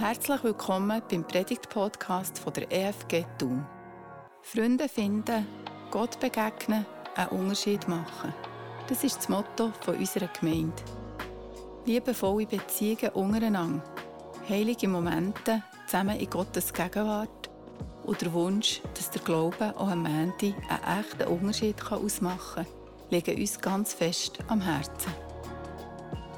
[0.00, 3.64] Herzlich willkommen beim Predigt-Podcast der EFG Thun.
[4.42, 5.46] Freunde finden,
[5.92, 8.34] Gott begegnen, einen Unterschied machen.
[8.88, 10.82] Das ist das Motto unserer Gemeinde.
[11.86, 13.84] Liebevolle Beziehungen untereinander,
[14.48, 17.48] heilige Momente zusammen in Gottes Gegenwart
[18.02, 23.40] und der Wunsch, dass der Glaube auch am Ende einen echten Unterschied ausmachen kann, liegen
[23.40, 25.12] uns ganz fest am Herzen.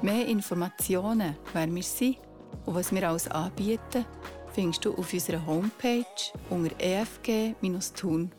[0.03, 2.26] Mehr Informationen, wer wir sind
[2.67, 4.05] und was wir alles anbieten,
[4.53, 6.03] findest du auf unserer Homepage
[6.49, 8.29] unter efg-thun.ch.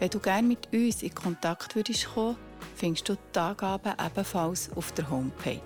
[0.00, 2.36] Wenn du gerne mit uns in Kontakt würdest kommen,
[2.74, 5.60] findest du die Angaben ebenfalls auf der Homepage.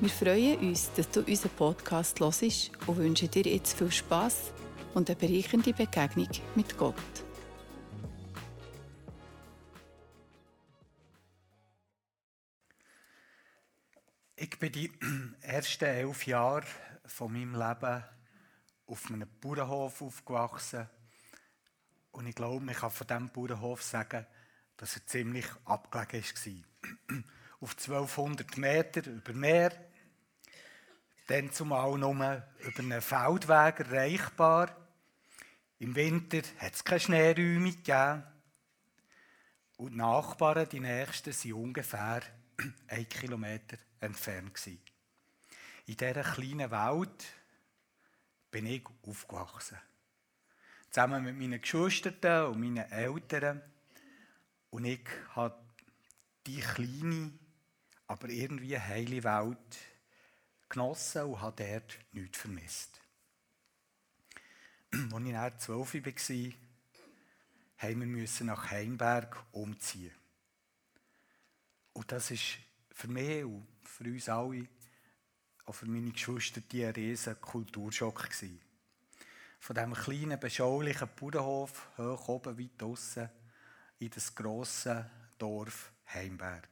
[0.00, 4.52] Wir freuen uns, dass du unseren Podcast hörst und wünschen dir jetzt viel Spass
[4.94, 6.94] und eine bereichernde Begegnung mit Gott.
[14.58, 14.92] Ich bin die
[15.42, 16.66] ersten elf Jahre
[17.06, 18.02] von meinem Leben
[18.88, 20.88] auf einem Bauernhof aufgewachsen.
[22.10, 24.26] Und ich glaube, ich kann von diesem Bauernhof sagen,
[24.76, 26.64] dass er ziemlich abgelegen
[27.08, 27.18] war.
[27.60, 29.70] auf 1200 Meter über Meer.
[31.28, 34.76] Dann zumal nur über einen Feldweg erreichbar.
[35.78, 38.24] Im Winter hat es keine Schneeräume gegeben.
[39.76, 42.22] Und die Nachbarn, die nächsten, sind ungefähr
[42.88, 44.66] einen Kilometer entfernt.
[45.86, 47.24] In dieser kleinen Welt
[48.50, 49.78] bin ich aufgewachsen.
[50.90, 53.62] Zusammen mit meinen Geschwistern und meinen Eltern.
[54.70, 55.58] Und ich habe
[56.46, 57.32] die kleine,
[58.06, 59.78] aber irgendwie heile Welt
[60.68, 63.00] genossen und habe dort nichts vermisst.
[64.90, 66.52] Als ich dann zwölf war,
[67.78, 70.17] haben wir nach Heimberg umziehen.
[71.98, 72.58] Und das ist
[72.92, 74.68] für mich und für uns alle,
[75.66, 78.60] auch für meine Geschwister, die ein riesiger Kulturschock gewesen.
[79.58, 83.28] Von diesem kleinen, beschaulichen Bauernhof hoch oben weit draussen
[83.98, 86.68] in das grosse Dorf Heimberg.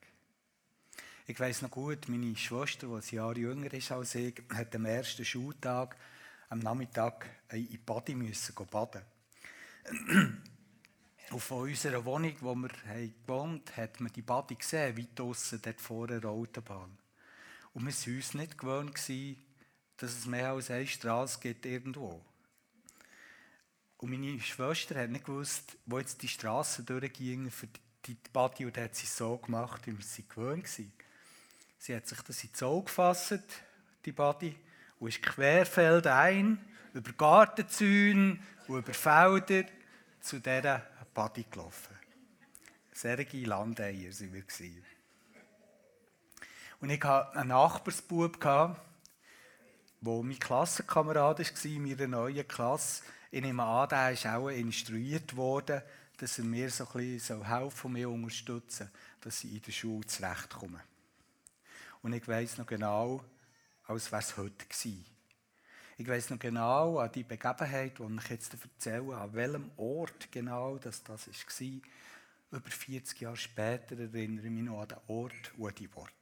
[1.27, 4.85] Ich weiss noch gut, meine Schwester, die ein Jahr jünger ist als ich, hat am
[4.85, 5.97] ersten Schultag
[6.51, 9.03] am Nachmittag in Badi müssen baden.
[11.31, 15.81] Und unserer Wohnung, wo wir gewohnt haben, hat man die Badi gesehen, weit draussen, dort
[15.81, 16.97] vor der Autobahn.
[17.75, 18.95] Und wir waren uns nicht gewöhnt,
[19.97, 22.25] dass es mehr als eine Straße gibt irgendwo.
[23.99, 27.69] Und meine Schwester hat nicht gewusst, wo jetzt die Straße durchging für
[28.05, 28.67] die Badi.
[28.67, 30.93] Und hat sie so gemacht, wie wir sie gewöhnt waren.
[31.79, 33.43] Sie hat sich das ins Auge gefasst,
[34.05, 34.57] die Badi,
[34.99, 36.59] und ist querfeldein
[36.95, 38.39] über Gartenzäune
[38.69, 39.65] und über Felder
[40.21, 40.87] zu dieser
[41.17, 41.97] Badi gelaufen.
[42.93, 44.83] Sergi Landeier waren wir.
[46.79, 48.77] Und ich hatte einen Nachbarsbub, der
[50.03, 53.03] mein Klassenkamerad war in meiner neuen Klasse.
[53.31, 55.81] Ich nehme an, der ist auch instruiert worden,
[56.19, 58.91] dass er mir so ein bisschen helfen und mich unterstützen
[59.23, 60.81] dass ich in der Schule zurechtkomme.
[62.03, 63.25] Und ich weiß noch genau,
[63.87, 65.16] als wäre es heute gewesen.
[65.99, 70.77] Ich weiß noch genau an die Begebenheit, die ich jetzt erzähle, an welchem Ort genau
[70.77, 71.81] das, das war.
[72.59, 76.13] Über 40 Jahre später erinnere ich mich noch an den Ort und an die Worte.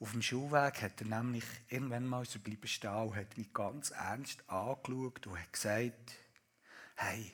[0.00, 3.90] Auf dem Schulweg hat er nämlich irgendwann mal so bleiben stehen und hat mich ganz
[3.90, 6.14] ernst angeschaut und hat gesagt,
[6.96, 7.30] hey,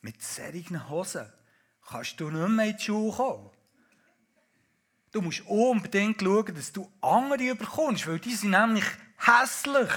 [0.00, 1.32] mit solchen Hosen
[1.86, 3.50] kannst du nicht mehr in die Schule kommen.
[5.12, 8.86] Du musst unbedingt schauen, dass du andere überkommst, weil die sind nämlich
[9.18, 9.90] hässlich.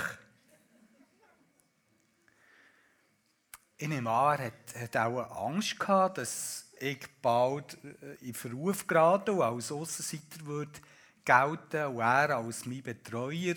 [3.78, 8.86] Ich nehme an, er hat, hat auch Angst gehabt, dass ich bald äh, in Verruf
[8.86, 10.80] gerate und als Aussenseiter würde
[11.24, 13.56] gelten und er als mein Betreuer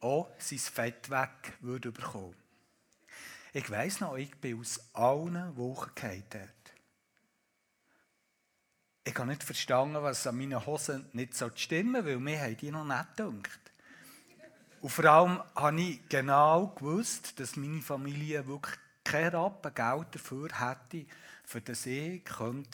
[0.00, 2.36] auch sein Fett weg würde bekommen.
[3.54, 6.24] Ich weiss noch, ich bin aus allen Wochen gefallen
[9.06, 12.70] Ich habe nicht verstanden, was an meinen Hosen nicht so stimmen weil mir haben die
[12.70, 13.60] noch nicht gedacht.
[14.80, 20.48] Und vor allem habe ich genau gewusst, dass meine Familie wirklich kein Rappen Geld dafür
[20.58, 21.06] hätte,
[21.44, 22.22] für das ich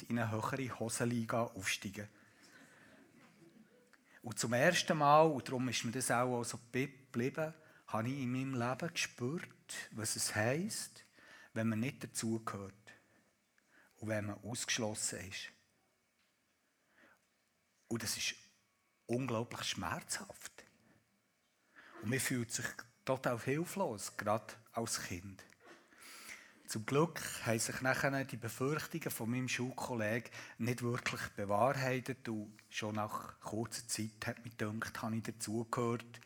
[0.09, 2.09] in eine höhere Hosenliga aufsteigen.
[4.23, 7.55] Und zum ersten Mal, und darum ist mir das auch so geblieben,
[7.89, 9.49] habe ich in meinem Leben gespürt,
[9.93, 11.05] was es heisst,
[11.55, 12.75] wenn man nicht dazugehört
[13.99, 15.51] und wenn man ausgeschlossen ist.
[17.91, 18.35] Und das ist
[19.05, 20.65] unglaublich schmerzhaft.
[22.03, 22.67] Und man fühlt sich
[23.05, 25.45] total hilflos, gerade als Kind.
[26.67, 32.95] Zum Glück haben sich nachher die Befürchtungen von meinem Schulkollegen nicht wirklich bewahrheitet und schon
[32.95, 36.21] nach kurzer Zeit hat mich gedacht, habe ich dazugehört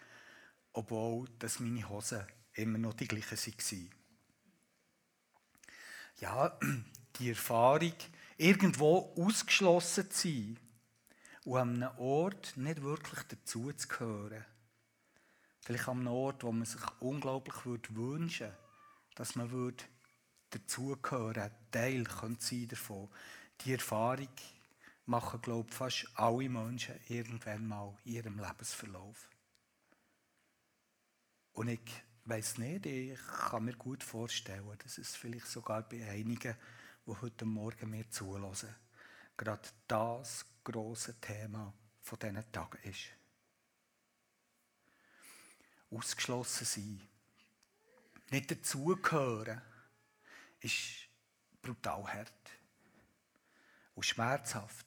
[0.74, 3.90] obwohl dass meine Hosen immer noch die gleichen waren.
[6.20, 6.58] Ja,
[7.18, 7.94] die Erfahrung,
[8.36, 10.60] irgendwo ausgeschlossen zu sein
[11.44, 14.44] und an einem Ort nicht wirklich dazu zu gehören.
[15.60, 18.58] Vielleicht an einem Ort, wo man sich unglaublich wünschen würde,
[19.14, 19.84] dass man würde
[20.50, 23.08] dazugehören, Teil könnte sein davon.
[23.60, 24.28] Die Erfahrung
[25.06, 29.28] machen, glaube ich, fast alle Menschen irgendwann mal in ihrem Lebensverlauf.
[31.52, 31.80] Und ich
[32.24, 33.18] weiß nicht, ich
[33.48, 36.56] kann mir gut vorstellen, dass es vielleicht sogar bei einigen,
[37.06, 38.74] die heute Morgen mir zulassen,
[39.36, 41.72] gerade das große Thema
[42.02, 43.10] von diesen Tagen ist.
[45.90, 47.08] Ausgeschlossen sein,
[48.30, 49.62] nicht dazugehören,
[50.60, 51.08] ist
[51.62, 52.50] brutal hart
[53.94, 54.86] und schmerzhaft.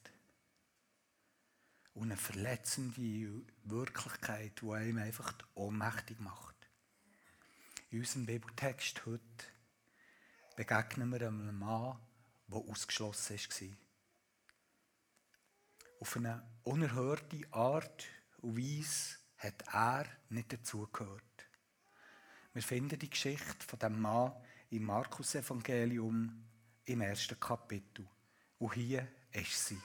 [1.94, 6.56] Und eine verletzende Wirklichkeit, die einem einfach ohnmächtig macht.
[7.90, 9.22] In unserem Bibeltext heute
[10.56, 11.98] begegnen wir einem Mann,
[12.48, 13.87] der ausgeschlossen war.
[16.00, 18.06] Auf eine unerhörte Art
[18.42, 21.24] und Weise hat er nicht dazugehört.
[22.54, 24.34] Wir finden die Geschichte von dem Mann
[24.70, 26.44] im Markus-Evangelium
[26.86, 28.08] im ersten Kapitel.
[28.60, 29.82] Und hier ist sie.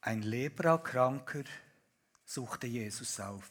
[0.00, 1.44] Ein Leprakranker
[2.24, 3.50] suchte Jesus auf.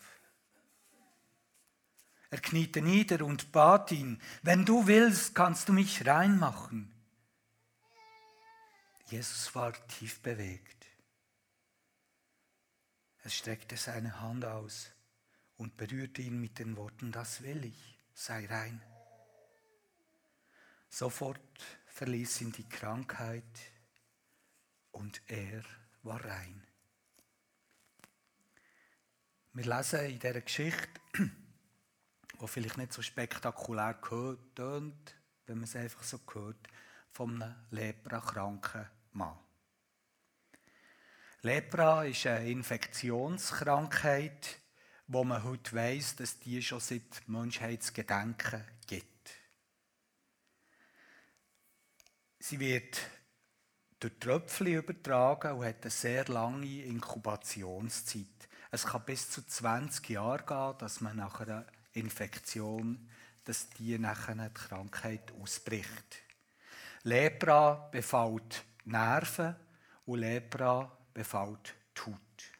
[2.29, 6.93] Er kniete nieder und bat ihn, wenn du willst, kannst du mich reinmachen.
[9.09, 10.85] Jesus war tief bewegt.
[13.23, 14.91] Er streckte seine Hand aus
[15.55, 18.81] und berührte ihn mit den Worten, das will ich, sei rein.
[20.89, 21.39] Sofort
[21.87, 23.43] verließ ihn die Krankheit
[24.91, 25.63] und er
[26.03, 26.67] war rein.
[29.53, 30.87] Wir lesen in dieser Geschichte,
[31.17, 34.01] die vielleicht nicht so spektakulär
[34.53, 35.15] tönt,
[35.45, 36.67] wenn man es einfach so hört,
[37.09, 39.37] von einem leprakranken Mann.
[41.41, 44.59] Lepra ist eine Infektionskrankheit,
[45.07, 49.31] wo man heute weiß, dass die schon seit Menschheitsgedenken gibt.
[52.39, 52.99] Sie wird
[53.99, 58.27] durch Tröpfchen übertragen und hat eine sehr lange Inkubationszeit.
[58.69, 63.09] Es kann bis zu 20 Jahre gehen, dass man nach einer Infektion,
[63.45, 66.17] dass die nachher die Krankheit ausbricht.
[67.03, 69.55] Lepra befällt Nerven
[70.05, 72.51] und Lepra befällt die Haut.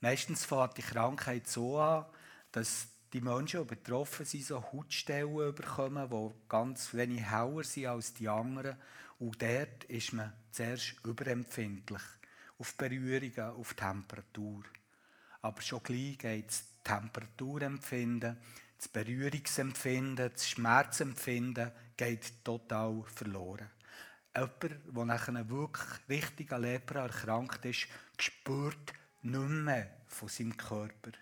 [0.00, 2.06] Meistens fängt die Krankheit so an,
[2.50, 8.12] dass die Menschen, die betroffen sind, so Hautstellen bekommen, die ganz wenig heller sind als
[8.12, 8.76] die anderen.
[9.20, 12.02] Und dort ist man zuerst überempfindlich
[12.58, 14.64] auf Berührungen, auf Temperatur.
[15.42, 18.36] Aber schon gleich geht das Temperaturempfinden,
[18.78, 23.70] das Berührungsempfinden, das Schmerzempfinden geht total verloren.
[24.34, 27.86] Jemand, der nachher wirklich richtig an Lepra erkrankt ist,
[28.18, 28.92] spürt
[29.22, 31.12] nicht mehr von seinem Körper.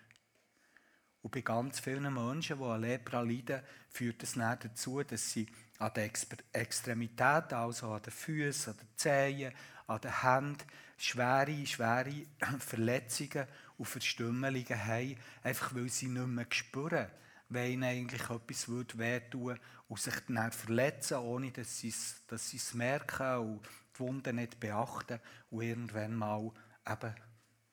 [1.21, 5.45] Und bei ganz vielen Menschen, die an Lepra leiden, führt es dann dazu, dass sie
[5.77, 6.11] an den
[6.53, 9.53] Extremitäten, also an den Füßen, an den Zehen,
[9.87, 10.65] an den Händen,
[10.97, 12.25] schwere, schwere
[12.59, 13.47] Verletzungen
[13.77, 17.07] und Verstümmelungen haben, einfach weil sie nicht mehr spüren,
[17.51, 22.73] wenn ihnen eigentlich etwas würde und sich dann verletzen, ohne dass sie es, dass es
[22.73, 23.61] merken und
[23.95, 26.51] die Wunden nicht beachten und irgendwann mal
[26.89, 27.13] eben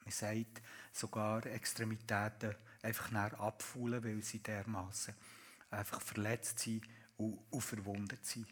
[0.09, 5.15] man sagt sogar Extremitäten einfach abfüllen, weil sie dermaßen
[5.71, 6.83] einfach verletzt sind
[7.19, 8.47] und, und verwundet sind.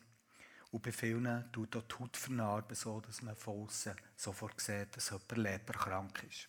[0.70, 4.94] Und bei vielen tut auch die Haut vernarben, so dass man von außen sofort sieht,
[4.94, 6.48] dass jemand leberkrank ist.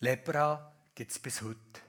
[0.00, 1.80] Lepra gibt es bis heute.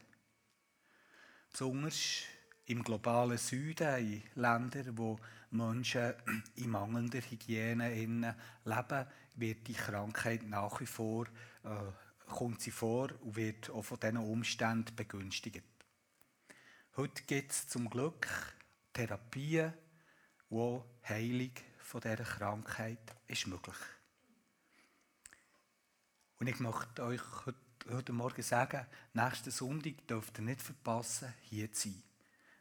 [1.52, 2.24] Besonders
[2.66, 5.20] im globalen Süden, in Ländern, wo
[5.52, 6.14] Menschen
[6.56, 9.06] in mangelnder Hygiene leben,
[9.36, 11.26] wird die Krankheit nach wie vor
[11.64, 11.92] äh,
[12.32, 15.64] kommt sie vor und wird auch von diesen Umständen begünstigt.
[16.96, 18.28] Heute gibt es zum Glück
[18.94, 19.74] Therapien,
[20.50, 23.76] wo Heilung von dieser Krankheit ist möglich.
[26.40, 31.72] Und ich möchte euch heute, heute Morgen sagen, nächsten Sonntag dürft ihr nicht verpassen, hier
[31.72, 32.04] zu sein.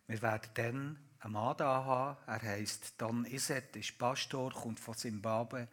[0.06, 4.96] Wir werden dann einen Mann da haben, er heisst Don Iset, ist Pastor, kommt von
[4.96, 5.68] Zimbabwe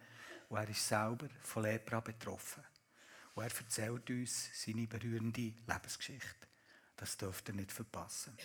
[0.48, 2.62] und er ist selber von Lepra betroffen.
[3.34, 6.46] Und er erzählt uns seine berührende Lebensgeschichte.
[6.96, 8.36] Das dürft ihr nicht verpassen.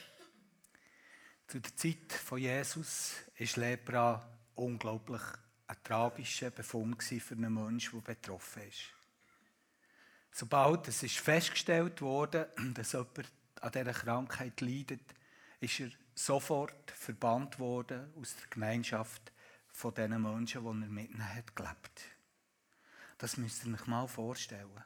[1.48, 5.22] Zu der Zeit von Jesus ist Lepra unglaublich
[5.68, 9.03] ein tragischer Befund für einen Menschen, der betroffen ist.
[10.36, 15.14] Sobald es ist festgestellt wurde, dass jemand an dieser Krankheit leidet,
[15.60, 19.32] ist er sofort verbannt worden aus der Gemeinschaft
[19.72, 22.02] von den Menschen, die er mit ihnen hat gelebt.
[23.20, 24.84] Das müsst ihr euch mal vorstellen.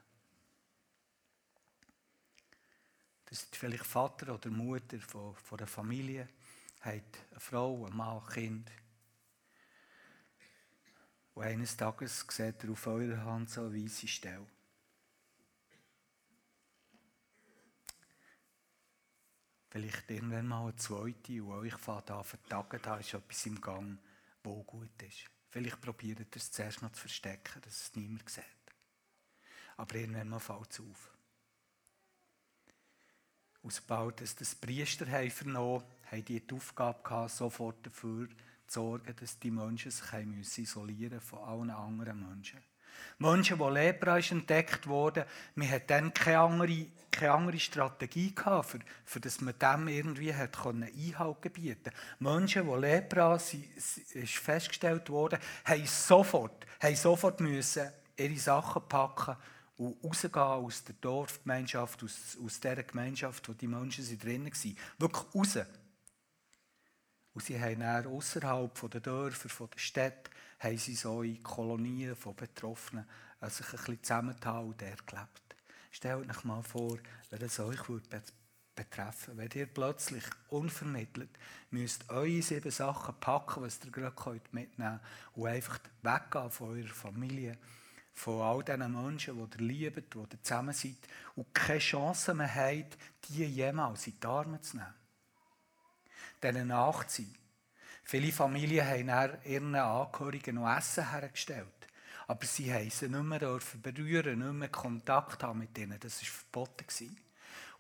[3.25, 6.27] Das ist vielleicht Vater oder Mutter von, von einer Familie,
[6.81, 8.71] hat eine Frau, ein Mann, ein Kind.
[11.35, 14.45] Und eines Tages sieht er auf eurer Hand so eine weisse Stelle.
[19.69, 23.97] Vielleicht irgendwann mal eine zweite und euch fährt an vertagen, da ist etwas im Gang,
[24.43, 25.29] wo gut ist.
[25.49, 28.43] Vielleicht probiert ihr es zuerst noch zu verstecken, dass es niemand sieht.
[29.75, 31.11] Aber irgendwann mal fällt es auf.
[33.61, 38.29] Und sobald es das Priester vernommen haben die die Aufgabe gehabt, sofort dafür
[38.67, 42.59] zu sorgen, dass die Menschen sich isolieren von allen anderen Menschen.
[43.19, 45.25] Menschen, die Lepra ist entdeckt wurden,
[45.55, 50.33] man hat dann keine andere, keine andere Strategie gehabt, für, für dass man dem irgendwie
[50.33, 58.37] hat Einhalt gebieten Menschen, die Lepra ist festgestellt wurden, haben sofort, haben sofort müssen ihre
[58.37, 59.35] Sachen packen
[59.77, 64.77] und rausgehen aus der Dorfgemeinschaft, aus, aus dieser Gemeinschaft, wo die Menschen drinnen waren.
[64.97, 65.59] Wirklich raus.
[67.33, 72.35] Und sie haben dann außerhalb der Dörfer, der Städte, haben sie so in Kolonien von
[72.35, 73.05] Betroffenen
[73.41, 75.55] äh, sich ein bisschen zusammengetan und dort gelebt.
[75.91, 76.97] Stellt euch mal vor,
[77.29, 77.81] wenn es euch
[78.77, 81.31] betreffen wenn ihr plötzlich unvermittelt
[81.71, 86.93] müsst eure sieben Sachen packen, was ihr gerade mitnehmen könnt und einfach weggehen von eurer
[86.93, 87.57] Familie,
[88.13, 90.97] von all diesen Menschen, die ihr liebt, die ihr zusammen seid
[91.35, 94.93] und keine Chance mehr habt, die jemals in die Arme zu nehmen.
[96.41, 97.35] Denen nachzuziehen.
[98.09, 101.89] Viele Familien haben ihren Angehörigen noch Essen hergestellt.
[102.27, 105.99] Aber sie haben sie nicht mehr dürfen berühren, nicht mehr Kontakt haben mit ihnen.
[105.99, 107.17] Das war verboten.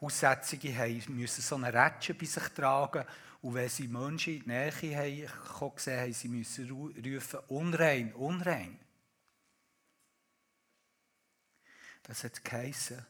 [0.01, 0.73] Aussätzige
[1.07, 3.05] mussten so eine Rätsche bei sich tragen.
[3.41, 8.77] Und wenn sie Menschen in die Nähe haben, gesehen haben, sie müssen rufen, unrein, unrein.
[12.03, 13.05] Das hat geheissen,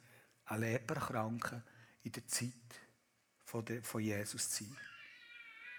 [0.45, 1.63] ein Leberkranker
[2.03, 2.53] in der Zeit
[3.43, 4.77] von Jesus zu sein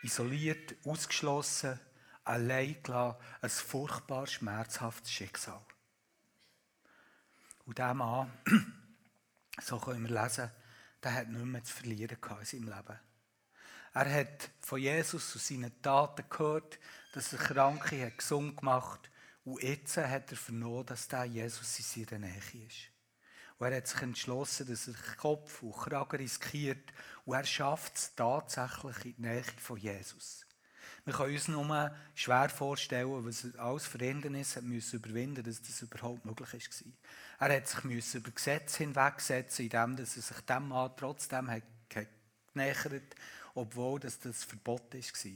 [0.02, 1.78] isoliert, ausgeschlossen,
[2.24, 5.60] allein gelassen, ein furchtbar schmerzhaftes Schicksal.
[7.66, 8.32] Und dieser Mann,
[9.62, 10.50] so können wir lesen,
[11.02, 12.98] der hat nichts mehr zu verlieren in seinem Leben.
[13.94, 16.78] Er hat von Jesus und seinen Taten gehört,
[17.12, 19.10] dass er Kranke hat gesund gemacht
[19.44, 22.90] und jetzt hat er vernommen, dass der Jesus in seiner Nähe ist.
[23.58, 26.92] Und er hat sich entschlossen, dass er Kopf und Kragen riskiert
[27.24, 30.46] und er schafft es tatsächlich in die Nähe von Jesus.
[31.04, 36.24] Wir können uns nur schwer vorstellen, was alles für Hindernisse müssen überwinden dass das überhaupt
[36.24, 37.48] möglich war.
[37.48, 43.14] Er hat sich müssen über Gesetze hinwegsetzen, indem er sich dem Mann trotzdem hat genähert,
[43.54, 45.32] obwohl das, das Verbot war.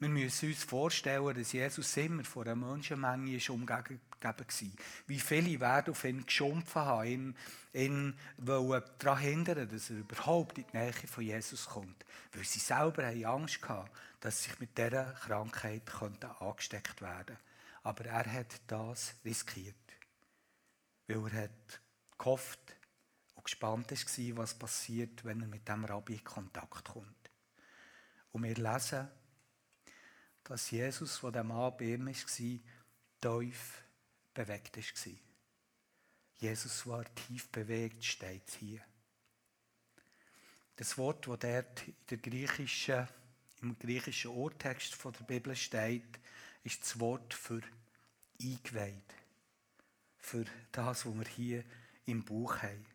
[0.00, 4.34] Wir müssen uns vorstellen, dass Jesus immer vor einer Menschenmenge umgegeben war.
[5.06, 7.34] Wie viele werden auf ihn geschumpfen haben, ihn,
[7.74, 12.06] ihn daran hindern, dass er überhaupt in die Nähe von Jesus kommt.
[12.32, 13.90] Weil sie selber Angst hatten,
[14.20, 15.82] dass sie mit dieser Krankheit
[16.38, 17.42] angesteckt werden könnten.
[17.82, 19.74] Aber er hat das riskiert.
[21.08, 21.80] Weil er hat
[22.16, 22.74] gehofft
[23.34, 27.30] und gespannt war, was passiert, wenn er mit dem Rabbi in Kontakt kommt.
[28.32, 29.08] Und wir lesen,
[30.50, 32.60] dass Jesus, der der Mann bei ihm war,
[33.20, 33.84] tief
[34.34, 35.12] bewegt war.
[36.38, 38.80] Jesus war tief bewegt, steht hier.
[40.74, 43.06] Das Wort, das dort in der griechischen,
[43.62, 46.18] im griechischen Urtext von der Bibel steht,
[46.64, 47.60] ist das Wort für
[48.42, 49.14] eingeweiht.
[50.18, 51.64] Für das, was wir hier
[52.06, 52.86] im Buch haben.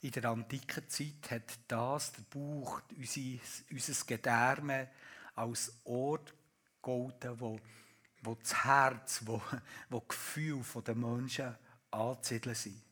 [0.00, 3.20] In der antiken Zeit hat das, der Buch, unser,
[3.68, 4.90] unser Gedärme,
[5.34, 6.34] als Ort
[6.82, 7.58] gegolten, wo,
[8.22, 9.40] wo das Herz, wo,
[9.90, 11.54] wo Gefühl der Menschen
[11.90, 12.82] anzusiedeln sind.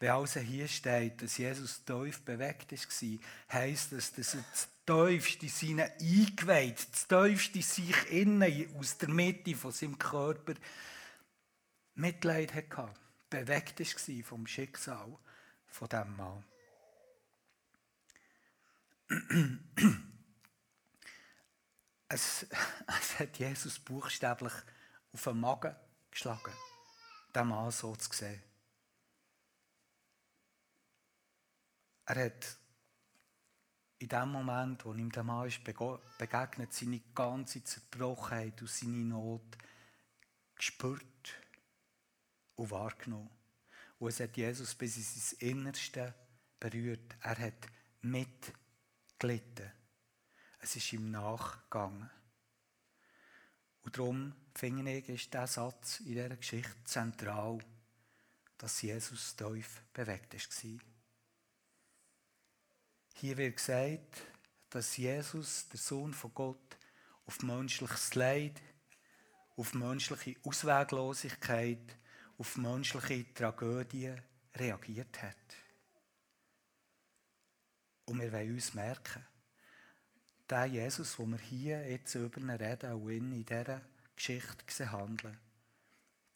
[0.00, 3.18] Wenn also hier steht, dass Jesus tief bewegt war,
[3.52, 9.56] heisst das, dass er das tiefste seine eingeweiht, das tiefste sich innen aus der Mitte
[9.56, 10.54] von seinem Körper
[11.96, 12.94] Mitleid hatte,
[13.28, 15.18] bewegt war vom Schicksal
[15.66, 16.44] von diesem Mann.
[22.08, 22.46] Es,
[22.86, 24.52] es hat Jesus buchstäblich
[25.12, 25.74] auf den Magen
[26.10, 26.52] geschlagen,
[27.34, 28.42] den Mann so zu sehen.
[32.06, 32.56] Er hat
[33.98, 39.58] in dem Moment, wo ihm der Mann ist begegnet, seine ganze Zerbrochenheit und seine Not
[40.54, 41.34] gespürt
[42.54, 43.30] und wahrgenommen.
[43.98, 46.14] Und es hat Jesus bis in sein Innerste
[46.60, 47.16] berührt.
[47.22, 47.66] Er hat
[48.00, 49.72] mitgelitten.
[50.58, 52.10] Es ist ihm nachgegangen.
[53.82, 57.58] Und darum finde ich, ist dieser Satz in dieser Geschichte zentral,
[58.58, 60.80] dass Jesus tief bewegt war.
[63.14, 64.22] Hier wird gesagt,
[64.70, 66.76] dass Jesus, der Sohn von Gott,
[67.26, 68.60] auf menschliches Leid,
[69.56, 71.96] auf menschliche Ausweglosigkeit,
[72.36, 74.22] auf menschliche Tragödien
[74.54, 75.36] reagiert hat.
[78.04, 79.26] Und wir wollen uns merken,
[80.50, 83.80] der Jesus, den wir hier jetzt über ihn reden, auch in dieser
[84.16, 85.38] Geschichte handeln,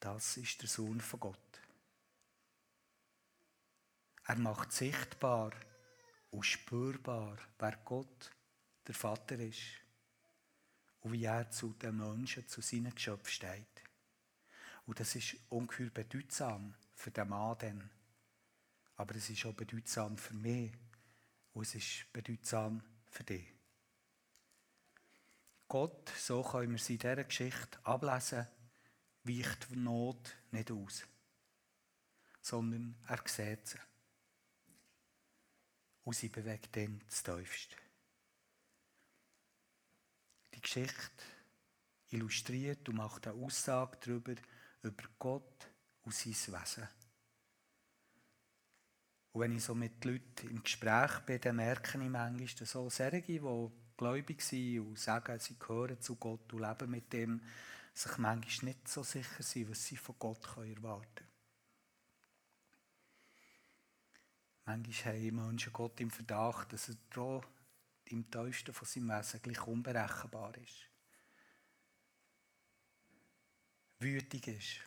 [0.01, 1.61] das ist der Sohn von Gott.
[4.27, 5.53] Er macht sichtbar
[6.31, 8.31] und spürbar, wer Gott,
[8.87, 9.61] der Vater ist
[11.01, 13.83] und wie er zu den Menschen, zu seinen Geschöpfen steht.
[14.87, 17.91] Und das ist ungeheuer bedeutsam für den Mann dann.
[18.97, 20.73] Aber es ist auch bedeutsam für mich
[21.55, 23.52] und es ist bedeutsam für dich.
[25.73, 28.47] Gott, so können wir sie in dieser Geschichte ablesen,
[29.23, 31.03] weicht Not nicht aus,
[32.43, 33.79] sondern er sieht sie.
[36.05, 37.75] Und sie bewegt ihn das Teufste.
[40.53, 41.25] Die Geschichte
[42.11, 44.35] illustriert und macht eine Aussage darüber,
[44.83, 45.71] über Gott
[46.03, 46.89] und sein Wesen.
[49.33, 52.71] Und wenn ich so mit den Leuten im Gespräch bin, dann merke ich manchmal, dass
[52.71, 53.41] so solche, die
[53.97, 57.41] gläubig sind und sagen, sie gehören zu Gott und leben mit dem,
[57.95, 61.33] sich manchmal nicht so sicher sind, was sie von Gott erwarten können.
[64.65, 67.45] Manchmal haben Menschen Gott im Verdacht, dass er doch
[68.07, 70.89] im Täuschen von seinem Wesen gleich unberechenbar ist.
[73.99, 74.81] Wütig ist,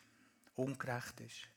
[0.54, 1.48] ungerecht ist.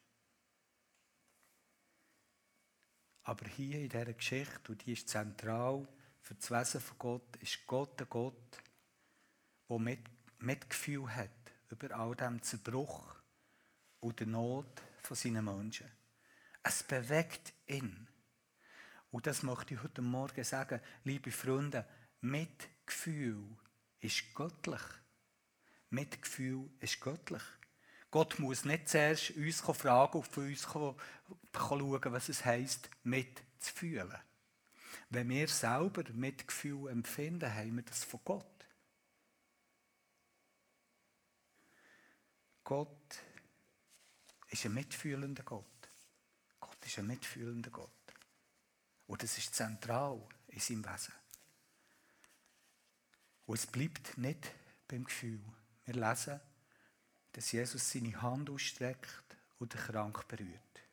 [3.23, 5.87] Aber hier in dieser Geschichte, und die ist zentral,
[6.29, 8.61] für das Wesen von Gott ist Gott ein Gott,
[9.67, 10.01] der mit,
[10.37, 11.31] Mitgefühl hat
[11.69, 13.15] über all dem Zerbruch
[13.99, 15.91] und der Not von seinen Menschen.
[16.61, 18.07] Es bewegt ihn.
[19.09, 21.83] Und das möchte ich heute Morgen sagen, liebe Freunde,
[22.21, 23.57] Mitgefühl
[23.99, 24.83] ist göttlich.
[25.89, 27.43] Mitgefühl ist göttlich.
[28.11, 34.28] Gott muss nicht zuerst uns fragen von uns schauen, was es heisst, mitzufühlen.
[35.09, 38.45] Wenn wir selber Mitgefühl empfinden, haben wir das von Gott.
[42.63, 43.19] Gott
[44.49, 45.65] ist ein mitfühlender Gott.
[46.59, 47.89] Gott ist ein mitfühlender Gott.
[49.07, 51.13] Und das ist zentral in seinem Wesen.
[53.47, 54.51] Und es bleibt nicht
[54.87, 55.41] beim Gefühl.
[55.85, 56.39] Wir lesen,
[57.31, 60.83] dass Jesus seine Hand ausstreckt und den Krank berührt.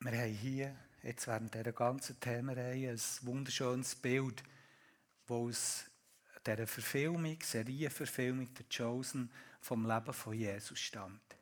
[0.00, 4.42] Wir haben hier jetzt während dieser ganzen Themenreihe ein wunderschönes Bild,
[5.26, 5.84] das aus
[6.46, 11.36] dieser Verfilmung, Serienverfilmung der Chosen vom Leben von Jesus stammt.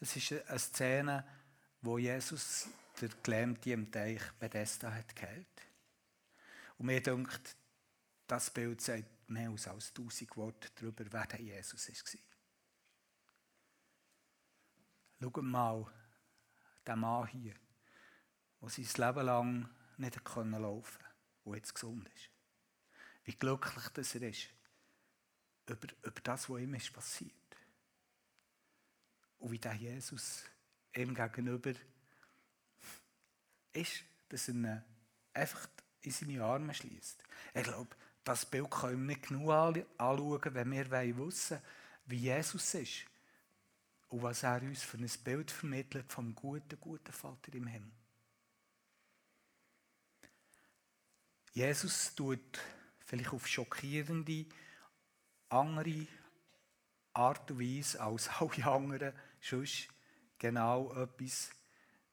[0.00, 1.24] Es ist eine Szene,
[1.80, 2.68] wo Jesus
[3.00, 5.46] der Gelähmte im Teich Bethesda hat geheilt.
[6.78, 7.56] Und mir denkt,
[8.26, 12.20] das Bild sagt mehr als tausend Worte darüber, wer der Jesus war.
[15.20, 15.86] Schaut mal,
[16.84, 17.54] der Mann hier
[18.62, 21.04] der sein Leben lang nicht laufen konnte
[21.44, 22.30] und jetzt gesund ist.
[23.24, 24.48] Wie glücklich dass er ist
[25.66, 27.32] über, über das, was ihm ist passiert.
[29.38, 30.44] Und wie der Jesus
[30.94, 31.72] ihm gegenüber
[33.72, 34.82] ist, dass er ihn
[35.34, 35.68] einfach
[36.02, 37.22] in seine Arme schließt.
[37.54, 41.62] Ich glaube, das Bild können wir nicht genug anschauen, wenn wir wissen wollen,
[42.06, 43.04] wie Jesus ist
[44.08, 48.01] und was er uns für ein Bild vermittelt vom guten, guten Vater im Himmel.
[51.52, 52.60] Jesus tut
[53.04, 54.46] vielleicht auf schockierende,
[55.50, 56.06] andere
[57.12, 59.88] Art und Weise als alle anderen sonst
[60.38, 61.50] genau etwas,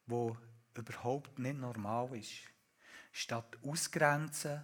[0.06, 0.36] wo
[0.74, 2.32] überhaupt nicht normal ist.
[3.12, 4.62] Statt ausgrenzen,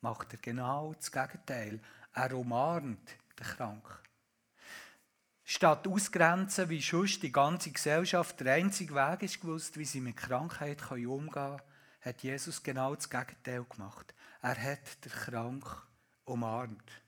[0.00, 1.80] macht er genau das Gegenteil.
[2.12, 3.08] Er umarmt
[3.38, 3.94] den Kranken.
[5.44, 10.16] Statt ausgrenzen, wie sonst die ganze Gesellschaft der einzige Weg ist gewusst, wie sie mit
[10.16, 11.62] Krankheit umgehen kann,
[12.00, 14.14] hat Jesus genau das Gegenteil gemacht.
[14.46, 15.66] Er hat den Krank
[16.24, 17.02] umarmt.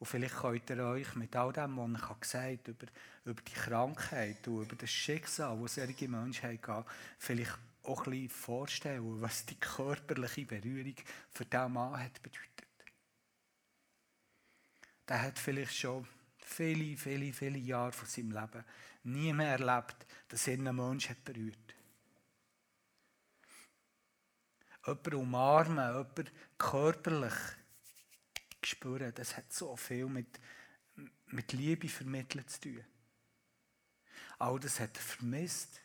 [0.00, 2.86] Und vielleicht könnt ihr euch mit all dem, was ich gesagt habe, über,
[3.24, 6.84] über die Krankheit und über das Schicksal, das solche Menschen haben,
[7.16, 10.96] vielleicht auch ein bisschen vorstellen, was die körperliche Berührung
[11.30, 12.66] für diesen Mann hat bedeutet.
[15.06, 18.64] Der hat vielleicht schon viele, viele, viele Jahre von seinem Leben
[19.04, 21.67] nie mehr erlebt, dass er einen Menschen berührt.
[24.88, 27.34] Jemanden umarmen, jemanden körperlich
[28.64, 30.40] spüren, das hat so viel mit,
[31.26, 32.84] mit Liebe vermittelt zu tun.
[34.38, 35.80] All das hat er vermisst.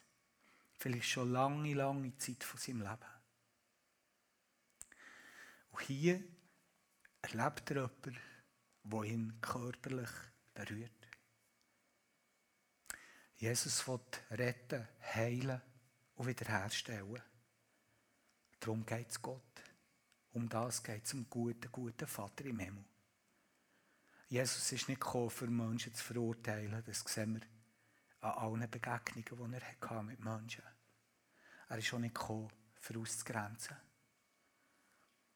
[0.78, 2.98] Vielleicht schon lange, lange Zeit von seinem Leben.
[5.72, 6.24] Und hier
[7.22, 8.18] erlebt er jemanden,
[8.84, 10.10] der ihn körperlich
[10.54, 10.92] berührt.
[13.36, 14.00] Jesus will
[14.32, 15.62] retten, heilen
[16.16, 17.22] und wiederherstellen.
[18.64, 19.62] Darum geht es Gott.
[20.32, 22.86] Um das geht es um guten, guten Vater im Himmel.
[24.30, 26.82] Jesus ist nicht gekommen, für Menschen zu verurteilen.
[26.86, 27.42] Das sehen wir
[28.22, 30.64] an allen Begegnungen, die er hatte mit Menschen.
[31.68, 33.76] Er ist auch nicht gekommen, für auszugrenzen.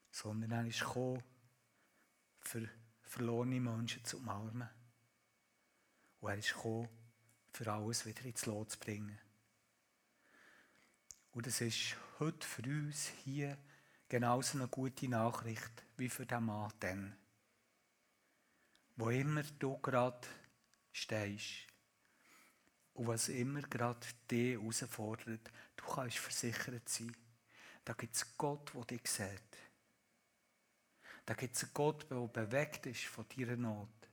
[0.10, 1.22] Sondern er ist gekommen,
[2.40, 2.70] für
[3.02, 4.70] verlorene Menschen zu umarmen.
[6.22, 6.88] Und er ist gekommen,
[7.52, 9.20] für alles wieder ins Lot zu bringen.
[11.38, 13.60] Und es ist heute für uns hier
[14.10, 17.16] genauso eine gute Nachricht wie für den Mann dann.
[18.96, 20.28] Wo immer du gerade
[20.92, 21.68] stehst
[22.96, 24.00] und was immer gerade
[24.32, 27.16] dich herausfordert, du kannst versichert sein.
[27.86, 29.58] Da gibt es Gott, der dich sieht.
[31.24, 34.10] Da gibt es einen Gott, der bewegt ist von deiner Not.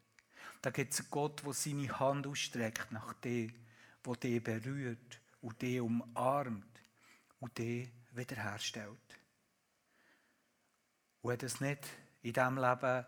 [0.61, 3.51] Da gibt es einen Gott, der seine Hand ausstreckt nach dir,
[4.05, 6.74] der dich berührt und dich umarmt
[7.45, 9.21] und dich wiederherstellt.
[11.21, 11.87] Und wenn das nicht
[12.23, 13.05] in diesem Leben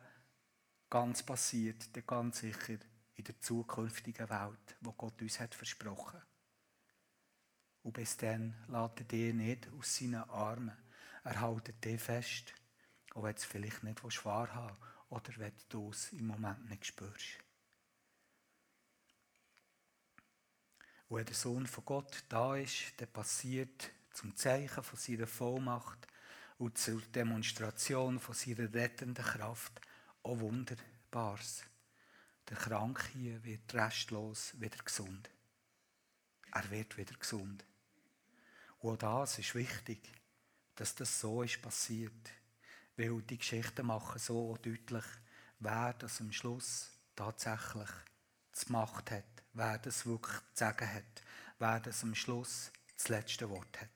[0.90, 2.76] ganz passiert, dann ganz sicher
[3.14, 6.20] in der zukünftigen Welt, wo Gott uns hat versprochen.
[7.82, 10.76] Und bis dann lässt er dich nicht aus seinen Armen.
[11.24, 12.52] Er hält dich fest,
[13.14, 14.76] auch wenn du es vielleicht nicht schwer haben
[15.08, 17.38] oder wenn du es im Moment nicht spürst.
[21.08, 26.06] Und wenn der Sohn von Gott da ist, dann passiert zum Zeichen von seiner Vollmacht
[26.58, 29.80] und zur Demonstration von seiner rettenden Kraft
[30.22, 31.64] auch Wunderbares.
[32.48, 35.28] Der Kranke wird restlos wieder gesund.
[36.50, 37.64] Er wird wieder gesund.
[38.78, 40.00] Und auch das ist wichtig,
[40.76, 42.30] dass das so ist passiert.
[42.96, 45.04] Weil die Geschichten machen so deutlich,
[45.58, 47.90] wer das am Schluss tatsächlich
[48.54, 51.22] die Macht hat, wer das wirklich zu sagen hat,
[51.58, 53.95] wer das am Schluss das letzte Wort hat.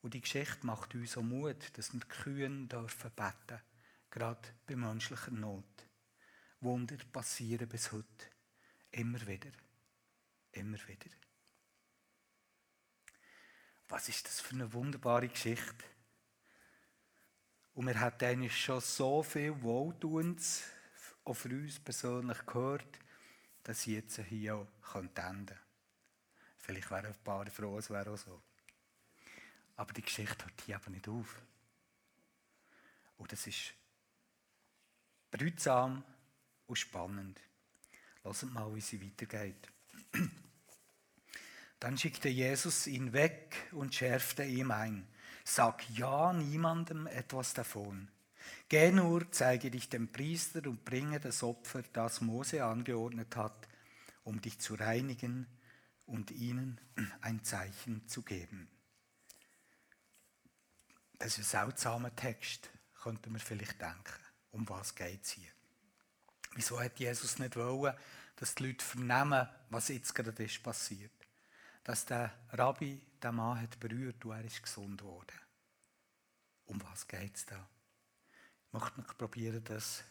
[0.00, 3.60] Und die Geschichte macht uns so Mut, dass wir kühn dürfen beten,
[4.10, 5.64] gerade bei menschlicher Not.
[6.60, 8.26] Wunder passieren bis heute.
[8.90, 9.50] Immer wieder.
[10.52, 11.10] Immer wieder.
[13.88, 15.84] Was ist das für eine wunderbare Geschichte?
[17.74, 20.64] Und wir haben eigentlich schon so viel Wohltuends
[21.24, 22.98] auch für uns persönlich gehört,
[23.62, 25.58] dass ich jetzt hier auch enden könnte.
[26.56, 28.42] Vielleicht wären ein paar froh, es wäre auch so.
[29.78, 31.40] Aber die Geschichte hört hier aber nicht auf.
[33.16, 33.74] Und das ist
[35.30, 36.04] bedeutsam
[36.66, 37.40] und spannend.
[38.24, 39.70] Lasst mal, wie sie weitergeht.
[41.80, 45.06] Dann schickte Jesus ihn weg und schärfte ihm ein.
[45.44, 48.10] Sag ja niemandem etwas davon.
[48.68, 53.68] Geh nur, zeige dich dem Priester und bringe das Opfer, das Mose angeordnet hat,
[54.24, 55.46] um dich zu reinigen
[56.04, 56.80] und ihnen
[57.20, 58.68] ein Zeichen zu geben.
[61.18, 62.70] Das ist ein seltsamer Text,
[63.02, 64.24] könnte man vielleicht denken.
[64.52, 65.50] Um was geht es hier?
[66.54, 67.94] Wieso hat Jesus nicht wollen,
[68.36, 71.12] dass die Leute vernehmen, was jetzt gerade ist passiert?
[71.84, 75.38] Dass der Rabbi den Mann hat berührt und er ist gesund worden.
[76.66, 77.68] Um was geht es da?
[78.66, 80.04] Ich möchte noch probieren, das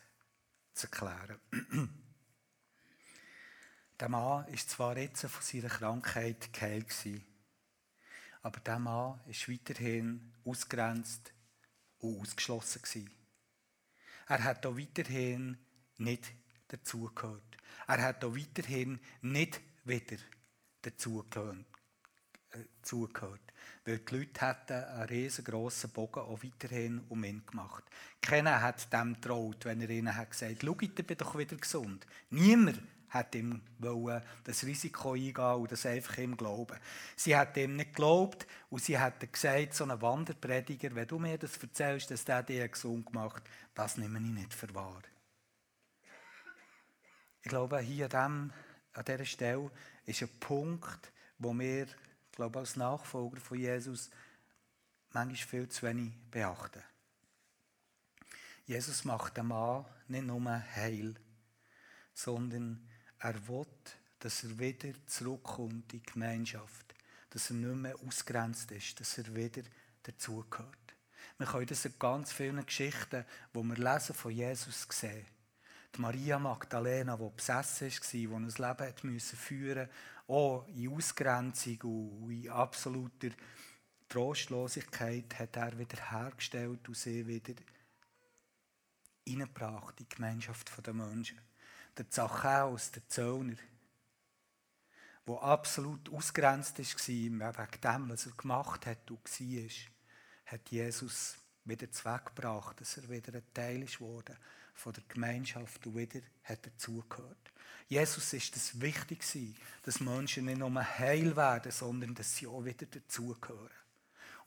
[0.73, 1.39] zu erklären.
[3.99, 7.25] der Mann ist zwar jetzt von seiner Krankheit geheilt gewesen,
[8.47, 11.33] aber dieser Mann ist weiterhin ausgrenzt
[11.99, 13.09] und ausgeschlossen.
[14.25, 15.57] Er hat auch weiterhin
[15.97, 16.31] nicht
[16.69, 17.57] dazugehört.
[17.87, 20.15] Er hat auch weiterhin nicht wieder
[20.81, 21.65] dazugehört.
[22.51, 22.63] Äh.
[23.83, 27.83] Weil die Leute hatten einen riesengroßen Bogen auch weiterhin um ihn gemacht.
[28.21, 32.07] Keiner hat dem getraut, wenn er ihnen gesagt hat, schau, ich bin doch wieder gesund.
[32.29, 33.61] Niemand hat ihm
[34.43, 36.77] das Risiko eingehen und das einfach ihm glauben.
[37.15, 41.37] Sie hat ihm nicht geglaubt und sie hat gesagt, so ein Wanderprediger, wenn du mir
[41.37, 43.43] das erzählst, dass der dich gesund macht,
[43.73, 45.01] das nehme ich nicht für wahr.
[47.41, 48.51] Ich glaube, hier an
[49.07, 49.71] dieser Stelle
[50.05, 54.09] ist ein Punkt, wo wir, ich glaube, als Nachfolger von Jesus
[55.11, 56.83] manchmal viel zu wenig beachten.
[58.65, 60.41] Jesus macht den Mann nicht nur
[60.75, 61.15] heil,
[62.13, 62.86] sondern
[63.19, 63.65] er will,
[64.19, 66.95] dass er wieder zurückkommt in die Gemeinschaft,
[67.29, 69.63] dass er nicht mehr ausgrenzt ist, dass er wieder
[70.03, 70.95] dazugehört.
[71.37, 75.25] Wir können das in ganz vielen Geschichten, die wir lesen von Jesus sehen.
[75.95, 79.89] Die Maria Magdalena, die besessen war, die ein Leben musste führen
[80.27, 83.29] auch in Ausgrenzung und in absoluter
[84.09, 87.53] Trostlosigkeit, hat er wieder hergestellt und sie wieder
[89.23, 89.47] in
[89.99, 91.39] die Gemeinschaft der Menschen.
[91.97, 93.57] Der Zachäus, der Zöllner,
[95.27, 99.69] der absolut ausgrenzt war, wegen dem, was er gemacht hat und war,
[100.45, 104.37] hat Jesus wieder zweckgebracht, dass er wieder ein Teil ist worden
[104.73, 107.51] von der Gemeinschaft und wieder hat dazugehört.
[107.87, 109.23] Jesus ist es wichtig
[109.83, 113.69] dass Menschen nicht nur heil werden, sondern dass sie auch wieder dazugehören.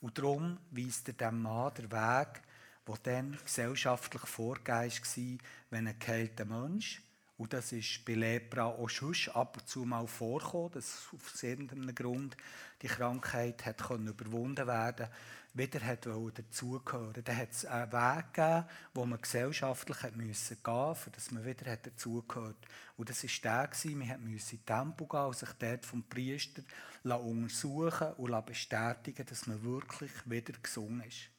[0.00, 2.42] Und darum weist er dem Mann den Weg,
[2.86, 7.02] der dann gesellschaftlich vorgegeben war, wenn ein geheilter Mensch,
[7.40, 11.94] und das ist bei Lepra auch schon ab und zu mal vorgekommen, dass auf irgendeinem
[11.94, 12.36] Grund
[12.82, 15.08] die Krankheit hat überwunden werden
[15.54, 20.74] wieder hat dazugehören Dann hat es einen Weg gegeben, wo man gesellschaftlich hat müssen gehen
[20.74, 22.58] musste, dass man wieder dazugehört.
[22.98, 26.62] Und das war der, man musste in Tempo gehen und sich dort vom Priester
[27.04, 31.30] untersuchen und bestätigen, dass man wirklich wieder gesungen ist.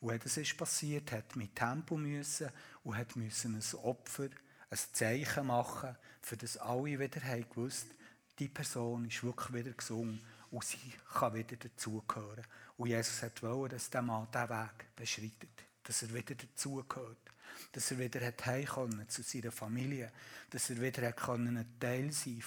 [0.00, 2.48] Und das ist passiert, hat mit Tempo müssen
[2.82, 4.30] und hat müssen ein Opfer,
[4.70, 7.86] ein Zeichen machen, für das alle wieder haben gewusst,
[8.38, 12.44] die Person ist wirklich wieder gesungen und sie kann wieder dazugehören.
[12.76, 17.18] Und Jesus hat wollen, dass der Mann diesen Weg beschreitet, dass er wieder dazugehört,
[17.72, 20.12] dass er wieder heimkommen zu seiner Familie,
[20.50, 22.42] dass er wieder ein Teil sein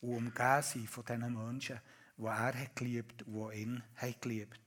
[0.00, 1.80] und umgeben sein von diesen Menschen,
[2.16, 4.60] die er hat geliebt und die ihn haben geliebt.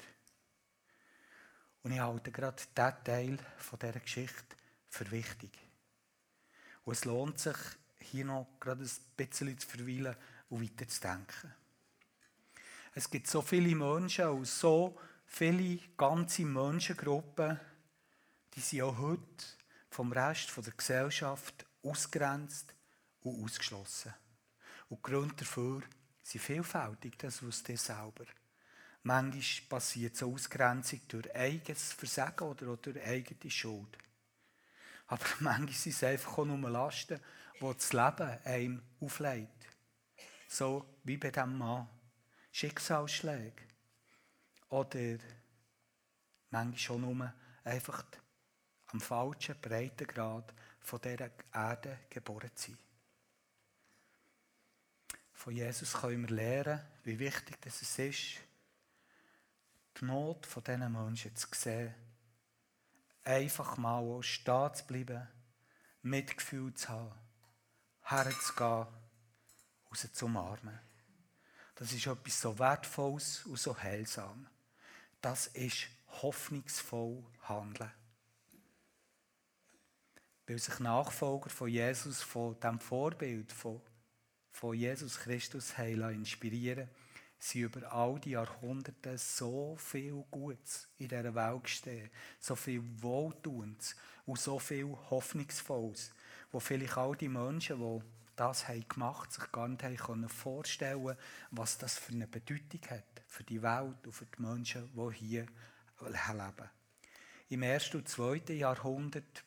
[1.82, 4.56] Und ich halte gerade diesen Teil von dieser Geschichte
[4.90, 5.69] für wichtig.
[6.90, 7.56] Und es lohnt sich,
[8.00, 10.16] hier noch gerade ein bisschen zu verweilen
[10.50, 11.54] und weiterzudenken.
[12.96, 14.98] Es gibt so viele Menschen und so
[15.28, 17.60] viele ganze Menschengruppen,
[18.56, 19.46] die sind auch heute
[19.92, 22.74] vom Rest der Gesellschaft ausgrenzt
[23.22, 24.16] und ausgeschlossen.
[24.90, 25.84] Und die Gründe dafür
[26.24, 28.26] sind vielfältig, das wisst ihr selber.
[29.04, 33.96] Manchmal passiert so Ausgrenzung durch eigenes Versagen oder durch eigene Schuld.
[35.10, 37.20] Aber manchmal sind es einfach nur Lasten,
[37.60, 39.68] die das Leben einem auflegt.
[40.48, 41.90] So wie bei diesem Mann.
[42.52, 43.64] Schicksalsschläge.
[44.70, 45.18] Oder
[46.50, 48.04] manchmal schon nur einfach
[48.88, 52.80] am falschen Breitengrad von dieser Erde geboren zu sein.
[55.34, 58.42] Von Jesus können wir lernen, wie wichtig es ist,
[60.00, 61.94] die Not von diesen Menschen zu sehen,
[63.30, 65.28] einfach mal stehen zu bleiben,
[66.02, 67.12] Mitgefühl zu haben,
[68.02, 68.88] herzugehen,
[69.90, 70.80] raus zu umarmen.
[71.76, 74.48] Das ist etwas so Wertvolles und so heilsam.
[75.22, 75.88] Das ist
[76.22, 77.92] hoffnungsvoll Handeln.
[80.48, 83.80] Weil sich Nachfolger von Jesus, von dem Vorbild von,
[84.52, 86.90] von Jesus Christus haben inspirieren
[87.40, 93.96] sie über all die Jahrhunderte so viel Gutes in dieser Welt gestehen, so viel Wohltuendes
[94.26, 96.12] und so viel Hoffnungsvolles,
[96.52, 101.18] wo vielleicht all die Menschen, die das haben gemacht, sich gar nicht haben vorstellen
[101.52, 105.46] was das für eine Bedeutung hat für die Welt und für die Menschen, die hier
[106.02, 106.70] leben.
[107.50, 109.44] Im ersten und zweiten Jahrhundert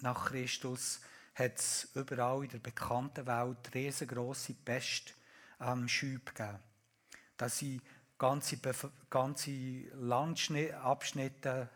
[0.00, 1.00] nach Christus
[1.34, 5.14] hat es überall in der bekannten Welt riesengroße Pestschübe
[5.60, 6.69] ähm, gegeben.
[7.40, 7.82] Da sind
[8.18, 8.58] ganze,
[9.08, 9.50] ganze
[9.94, 11.70] Landabschnitte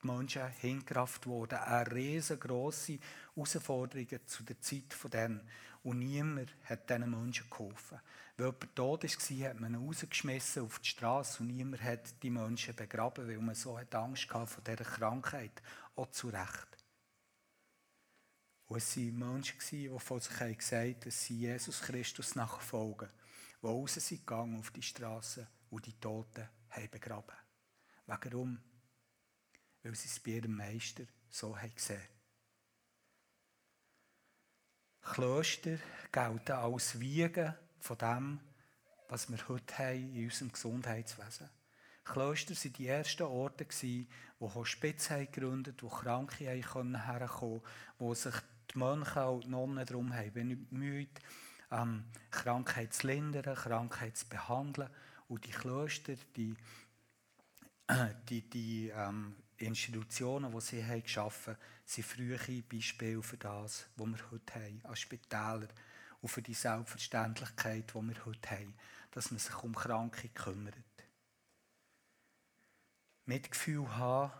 [0.00, 1.58] Menschen hingerafft wurden.
[1.58, 2.98] Eine riesengroße
[3.34, 5.46] Herausforderung zu der Zeit von denen.
[5.82, 8.00] Und niemand hat diesen Menschen geholfen.
[8.38, 12.30] Weil jemand tot war, hat man ihn rausgeschmissen auf die Straße und niemand hat die
[12.30, 15.60] Menschen begraben, weil man so Angst hatte vor dieser Krankheit.
[15.96, 16.78] Auch zu Recht.
[18.68, 23.10] Und es waren Menschen, die von sich gesagt haben, dass sie Jesus Christus nachfolgen,
[23.64, 27.36] die raus sind gegangen auf die Straße und die Toten haben begraben.
[28.06, 28.60] Warum?
[29.84, 32.00] weil sie es bei ihrem Meister so haben gesehen
[35.02, 35.78] Klöster
[36.10, 38.40] gelten als Wiegen von dem,
[39.08, 41.50] was wir heute haben in unserem Gesundheitswesen.
[42.04, 44.08] Klöster waren die ersten Orte, die
[44.40, 46.98] Hospize gegründet haben, wo Kranke herkommen
[47.28, 47.62] konnten,
[47.98, 48.34] wo sich
[48.72, 51.20] die Mönche und die Nonnen darum haben bemüht,
[51.74, 54.90] ähm, Krankheit zu lindern, Krankheit zu behandeln.
[55.28, 56.54] Und die Klöster, die,
[58.28, 64.08] die, die ähm, Institutionen, die sie haben geschaffen haben, sind frühe Beispiele für das, was
[64.08, 65.68] wir heute haben, als Spitäler
[66.20, 68.74] und für die Selbstverständlichkeit, die wir heute haben,
[69.10, 70.74] dass man sich um Kranke kümmert.
[73.26, 74.32] Mitgefühl haben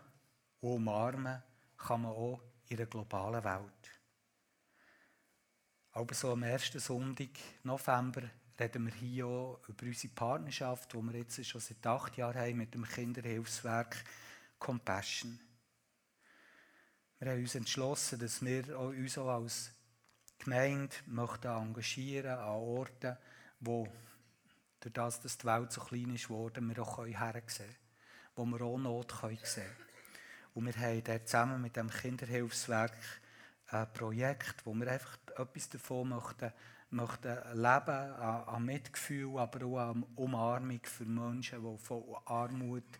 [0.61, 1.41] und umarmen
[1.77, 4.04] kann man auch in einer globalen Welt.
[5.95, 7.29] Aber so am ersten Sonntag
[7.63, 8.23] November
[8.59, 12.57] reden wir hier auch über unsere Partnerschaft, die wir jetzt schon seit acht Jahren haben
[12.57, 14.03] mit dem Kinderhilfswerk
[14.59, 15.39] Compassion.
[17.17, 19.71] Wir haben uns entschlossen, dass wir uns auch als
[20.37, 23.17] Gemeinde möchten engagieren an Orten,
[23.61, 23.87] wo
[24.81, 27.75] durch das, dass die Welt so klein ist geworden, wir auch hersehen können,
[28.35, 29.75] wo wir auch Not sehen können.
[30.55, 32.97] Und wir haben dort zusammen mit dem Kinderhilfswerk
[33.67, 36.51] ein Projekt, wo wir einfach etwas davon möchten,
[36.91, 42.99] möchten leben, an, Mitgefühl, aber auch an Umarmung für Menschen, die von Armut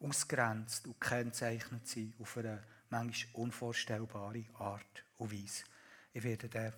[0.00, 5.64] ausgrenzt und gekennzeichnet sind auf eine manchmal unvorstellbare Art und Weise.
[6.12, 6.72] Ich werde dann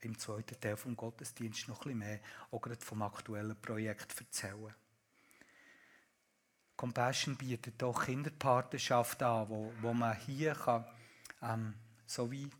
[0.00, 4.74] im zweiten Teil vom Gottesdienst noch ein bisschen mehr auch gerade vom aktuellen Projekt erzählen.
[6.76, 10.86] Compassion bietet auch Kinderpartnerschaft an, wo, wo man hier kann,
[11.42, 11.74] ähm,
[12.10, 12.50] so wie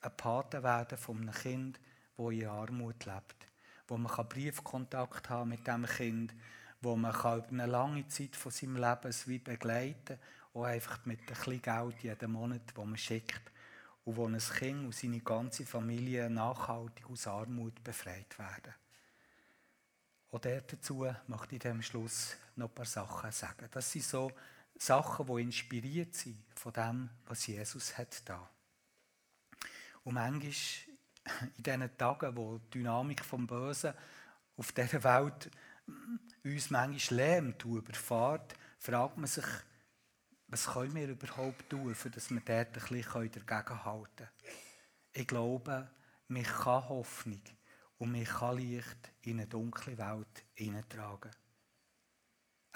[0.00, 1.80] ein Pate werden von einem Kind,
[2.16, 3.46] das in Armut lebt.
[3.86, 6.34] Wo man Briefkontakt haben mit dem Kind,
[6.80, 10.18] wo man kann über eine lange Zeit von seinem Leben wie begleiten
[10.54, 13.52] auch einfach mit ein bisschen Geld jeden Monat, das man schickt.
[14.04, 18.74] Und wo ein Kind und seine ganze Familie nachhaltig aus Armut befreit werden.
[20.32, 23.68] Auch dazu möchte ich am Schluss noch ein paar Sachen sagen.
[23.70, 24.32] Das sind so
[24.78, 28.48] Sachen, die inspiriert sind von dem, was Jesus hat da.
[30.04, 30.52] Und manchmal
[31.56, 33.92] in diesen Tagen, wo die Dynamik vom Bösen
[34.56, 35.50] auf dieser Welt
[36.44, 39.44] uns manchmal lähmt und überfahrt, fragt man sich,
[40.46, 44.30] was können wir überhaupt tun, für dass wir dort ein bisschen dagegenhalten können.
[45.12, 45.90] Ich glaube,
[46.28, 47.42] mich kann Hoffnung
[47.98, 51.30] und mich kann Licht in eine dunkle Welt hineintragen.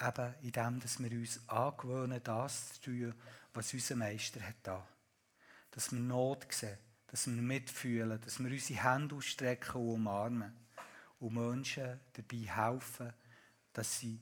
[0.01, 3.13] Eben in dem, dass wir uns angewöhnen, das zu tun,
[3.53, 4.87] was unser Meister hat da.
[5.71, 6.77] Dass wir Not sehen,
[7.07, 10.53] dass wir mitfühlen, dass wir unsere Hände ausstrecken und umarmen.
[11.19, 13.13] Und Menschen dabei helfen,
[13.71, 14.19] dass sie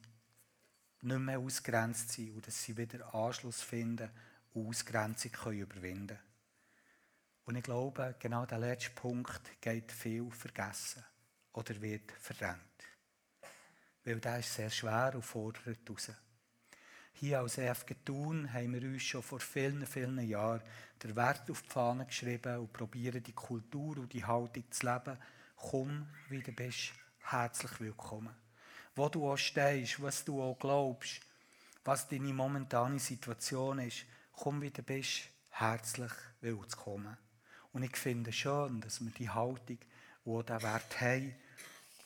[1.01, 4.09] nicht mehr ausgrenzt sind und dass sie wieder Anschluss finden
[4.53, 6.19] und Ausgrenzung können überwinden können.
[7.45, 11.03] Und ich glaube, genau der letzte Punkt geht viel vergessen
[11.53, 12.70] oder wird verdrängt.
[14.03, 16.11] Weil der ist sehr schwer und fordert raus.
[17.13, 20.61] Hier als EFG Thun haben wir uns schon vor vielen, vielen Jahren
[21.03, 25.17] den Wert auf die Fahne geschrieben und probieren die Kultur und die Haltung zu leben.
[25.55, 28.35] Komm, wie du bist, herzlich willkommen.
[28.95, 31.21] Wo du auch stehst, was du auch glaubst,
[31.83, 36.11] was deine momentane Situation ist, komm, wie du bist, herzlich
[36.41, 37.17] willkommen.
[37.71, 41.35] Und ich finde schön, dass wir die Haltung, die diesen Wert haben,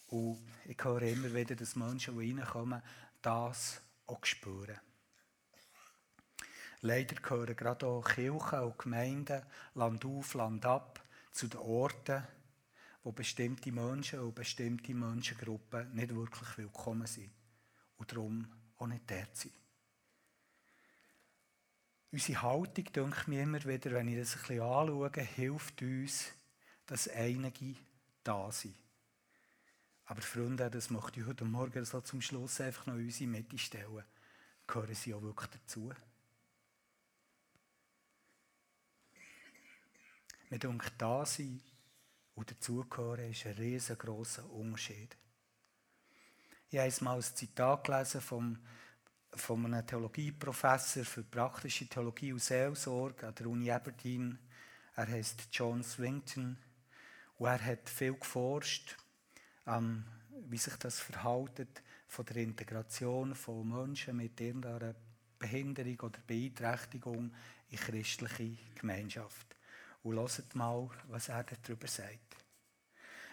[0.07, 2.81] und ich höre immer wieder, dass Menschen, die reinkommen,
[3.21, 4.79] das auch spüren.
[6.81, 9.41] Leider gehören gerade auch Kirchen und Gemeinden,
[9.73, 12.23] Land auf, Land ab, zu den Orten,
[13.03, 17.31] wo bestimmte Menschen und bestimmte Menschengruppen nicht wirklich willkommen sind
[17.97, 19.53] und darum auch nicht dort sind.
[22.11, 26.31] Unsere Haltung, denke mir immer wieder, wenn ich das ein bisschen anschaue, hilft uns,
[26.85, 27.75] dass einige
[28.23, 28.84] da sind.
[30.05, 33.57] Aber Freunde, das möchte ich heute Morgen so zum Schluss einfach noch in unsere Mitte
[33.57, 34.03] stellen.
[34.67, 35.91] Gehören sie auch wirklich dazu?
[40.49, 41.61] Mir denkt, da sein
[42.35, 45.17] und dazugehören ist ein riesengroßer Unterschied.
[46.69, 48.59] Ich habe mal ein Zitat gelesen vom
[49.35, 54.39] von einem Theologieprofessor für praktische Theologie und Seelsorge an der Uni Aberdeen.
[54.95, 56.57] Er heißt John Swington
[57.37, 58.95] und er hat viel geforscht,
[59.67, 60.03] ähm,
[60.47, 64.95] wie sich das verhält von der Integration von Menschen mit irgendeiner
[65.39, 67.33] Behinderung oder Beeinträchtigung
[67.69, 69.55] in christliche Gemeinschaft.
[70.03, 72.37] Und hört mal, was er darüber sagt.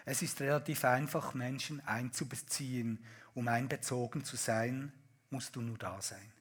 [0.05, 3.05] Es ist relativ einfach, Menschen einzubeziehen,
[3.35, 4.91] um einbezogen zu sein,
[5.29, 6.31] musst du nur da sein.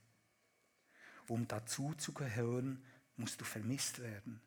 [1.28, 2.82] Um dazu zu gehören,
[3.16, 4.40] musst du vermisst werden.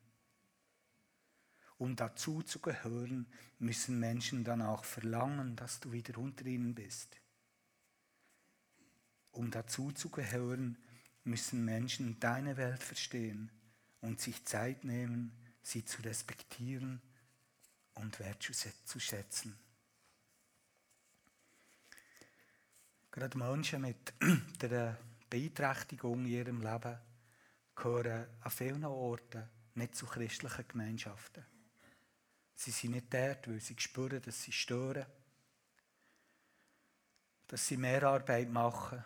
[1.85, 3.27] Um dazu zu gehören,
[3.59, 7.15] müssen Menschen dann auch verlangen, dass du wieder unter ihnen bist.
[9.33, 10.79] Um dazu zu gehören,
[11.25, 13.51] müssen Menschen deine Welt verstehen
[14.01, 15.31] und sich Zeit nehmen,
[15.61, 17.03] sie zu respektieren
[17.93, 19.55] und wertzuschätzen.
[23.11, 24.11] Gerade Menschen mit
[24.59, 24.97] der
[25.29, 26.97] Beeinträchtigung in ihrem Leben
[27.75, 31.45] gehören an vielen Orten nicht zu christlichen Gemeinschaften.
[32.55, 35.05] Sie sind nicht dort, weil sie spüren, dass sie stören,
[37.47, 39.03] dass sie mehr Arbeit machen,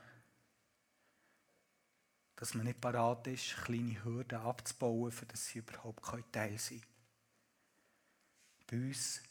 [2.35, 6.89] dass man nicht parat ist, kleine Hürden abzubauen, für dass sie überhaupt Teil sein können.
[8.67, 9.21] Bei uns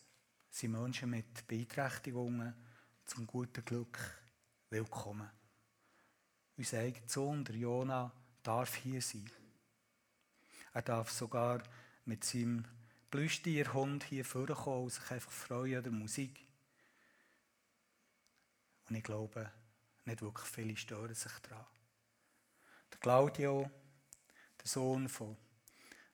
[0.50, 2.54] sind Menschen mit Beeinträchtigungen
[3.06, 3.98] zum guten Glück
[4.68, 5.30] willkommen.
[6.56, 8.12] Unser eigener Sohn, der Jona,
[8.42, 9.30] darf hier sein.
[10.74, 11.62] Er darf sogar
[12.04, 12.64] mit seinem
[13.10, 16.46] Plüschtierhund hier vorkommen und sich einfach freuen an der Musik.
[18.88, 19.50] Und ich glaube,
[20.04, 21.66] nicht wirklich viele stören sich daran.
[22.90, 23.70] Der Claudio,
[24.58, 25.36] der Sohn von,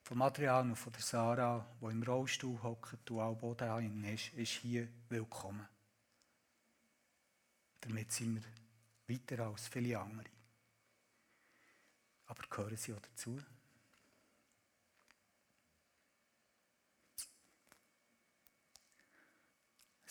[0.03, 4.51] von Adrian und von der Sarah, der im Rollstuhl hockt und auch da ist, ist
[4.51, 5.67] hier willkommen.
[7.81, 10.29] Damit sind wir weiter als viele andere.
[12.27, 13.39] Aber gehören sie auch dazu?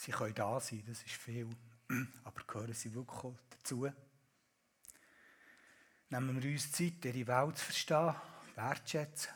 [0.05, 1.49] Sie können da sein, das ist viel.
[2.25, 3.91] Aber gehören sie wirklich dazu?
[6.11, 8.15] Nehmen wir uns Zeit, ihre Welt zu verstehen,
[8.55, 9.33] wertschätzen.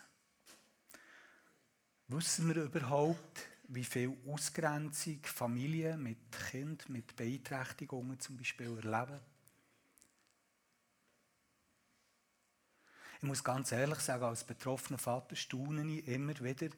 [2.09, 6.19] Wissen wir überhaupt, wie viel Ausgrenzung Familien mit
[6.51, 9.21] Kindern mit Beeinträchtigungen zum Beispiel erleben?
[13.17, 16.69] Ich muss ganz ehrlich sagen, als betroffener Vater staune ich immer wieder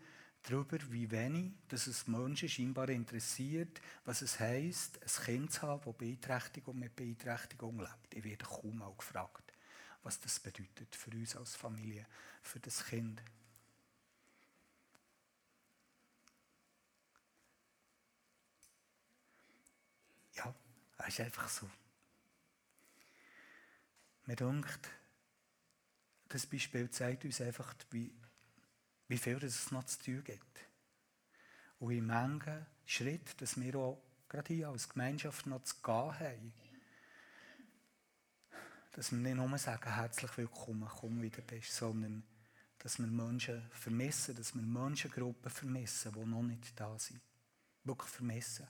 [0.42, 5.82] darüber, wie wenig dass es Menschen scheinbar interessiert, was es heisst, ein Kind zu haben,
[5.84, 8.14] das Beeinträchtigung mit Beeinträchtigung lebt.
[8.14, 9.52] Ich werde kaum mal gefragt,
[10.02, 12.06] was das bedeutet für uns als Familie,
[12.42, 13.22] für das Kind.
[20.34, 20.54] Ja,
[20.98, 21.68] es ist einfach so.
[24.26, 24.88] Mir denkt,
[26.28, 28.12] das Beispiel zeigt uns einfach, wie,
[29.10, 30.60] wie viel es noch zu tun gibt.
[31.80, 36.52] Und wie manchen Schritt, dass wir auch gerade hier als Gemeinschaft noch zu gehen haben.
[38.92, 42.22] Dass wir nicht nur sagen, herzlich willkommen, komm wieder bist, sondern
[42.78, 47.20] dass wir Menschen vermissen, dass wir Menschengruppen vermissen, die noch nicht da sind.
[47.82, 48.68] Wirklich vermissen.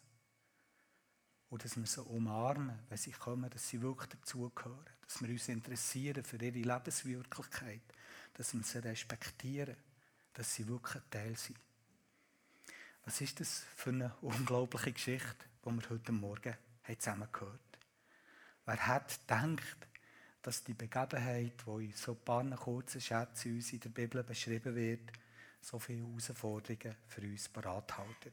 [1.51, 4.86] Und dass wir sie umarmen, wenn sie kommen, dass sie wirklich dazugehören.
[5.03, 7.82] Dass wir uns interessieren für ihre Lebenswirklichkeit.
[8.32, 9.76] Dass wir sie respektieren.
[10.35, 11.59] Dass sie wirklich ein Teil sind.
[13.05, 16.57] Was ist das für eine unglaubliche Geschichte, die wir heute Morgen
[16.99, 17.70] zusammen gehört haben?
[18.66, 19.89] Wer hat gedacht,
[20.43, 24.74] dass die Begebenheit, die in so ein paar kurzen Schätzen uns in der Bibel beschrieben
[24.74, 25.12] wird,
[25.61, 28.33] so viele Herausforderungen für uns bereithält?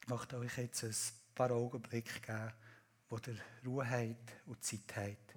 [0.00, 0.94] Ich möchte euch jetzt ein
[1.34, 2.52] paar Augenblicke geben,
[3.08, 5.34] wo ihr Ruhe habt und Zeit habt,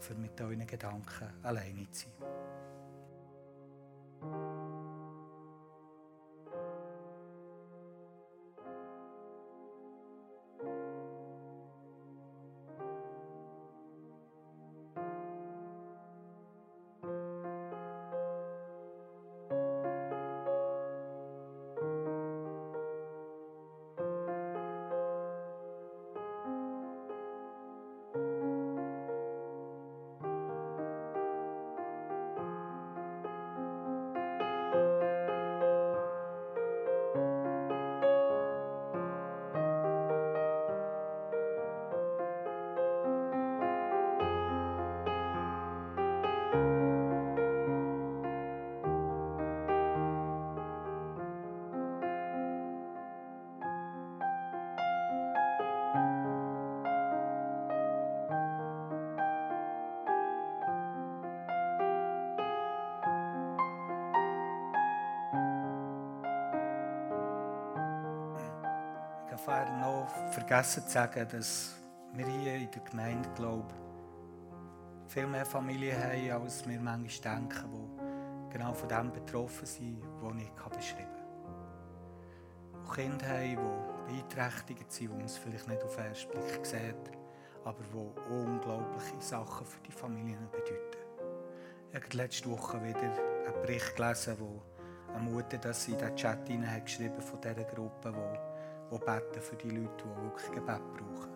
[0.00, 2.51] für mit euren Gedanken alleine zu sein.
[69.44, 71.74] Vorher noch vergessen zu sagen, dass
[72.14, 73.74] wir hier in der Gemeinde, glaube
[75.08, 80.34] viel mehr Familien haben, als wir manchmal denken, die genau von dem betroffen sind, was
[80.36, 82.86] ich beschrieben habe.
[82.86, 83.58] Die Kinder haben,
[84.08, 87.10] die beeinträchtigt sind, die es vielleicht nicht auf den ersten Blick sieht,
[87.64, 91.02] aber die unglaubliche Sachen für die Familien bedeuten.
[91.90, 94.62] Ich habe letzte Woche wieder einen Bericht gelesen, wo
[95.12, 98.51] eine Mutter das in den Chat hat geschrieben von dieser Gruppe, die
[98.92, 101.32] die beten für die Leute, die wirklich Gebet brauchen.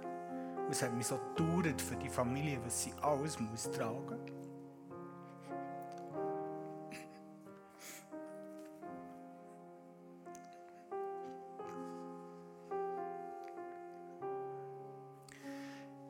[0.65, 4.37] Und es hat mich so gedauert für die Familie, was sie alles muss tragen muss.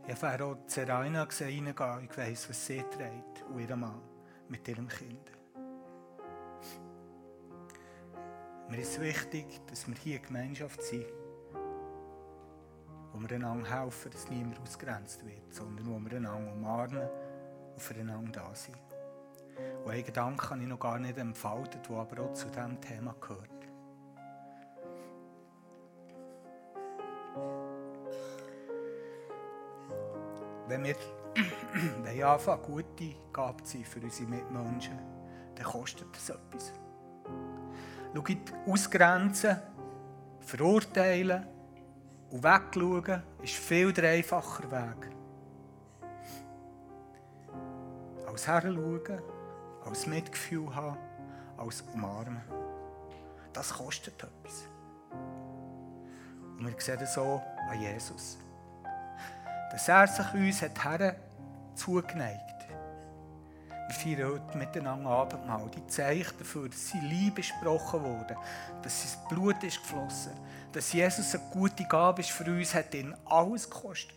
[0.08, 4.00] Ich habe auch Seraina reingehen, ich weiss, was sie trägt und ihr Mann.
[4.48, 5.32] mit ihrem Kind.
[8.68, 11.06] Mir ist wichtig, dass wir hier Gemeinschaft sind,
[13.16, 17.08] wo wir einander helfen, dass niemand ausgrenzt wird, sondern wo wir einander umarmen
[17.72, 18.76] und füreinander da sind.
[19.84, 23.14] Und einen Gedanken habe ich noch gar nicht entfaltet, der aber auch zu diesem Thema
[23.18, 23.50] gehört.
[30.68, 30.96] Wenn wir
[32.02, 34.98] wenn anfangen, gute Gabe zu für unsere Mitmenschen,
[35.54, 36.72] dann kostet das etwas.
[38.14, 39.56] Schaut, ausgrenzen,
[40.40, 41.55] verurteilen
[42.30, 45.10] und wegschauen ist viel der einfacher Weg.
[48.26, 49.22] Als heranschauen,
[49.84, 50.98] als Mitgefühl haben,
[51.56, 52.42] als umarmen.
[53.52, 54.68] Das kostet etwas.
[56.58, 58.38] Und wir sehen das so an Jesus.
[59.70, 61.16] Dass er sich uns hat
[61.74, 62.55] zugeneigt
[63.86, 65.70] wir feiern heute miteinander Abendmahl.
[65.70, 68.36] Die Zeichen dafür, dass sie Liebe gesprochen wurde,
[68.82, 70.32] dass sein Blut ist geflossen,
[70.72, 74.16] dass Jesus eine gute Gabe ist für uns, hat ihn alles gekostet.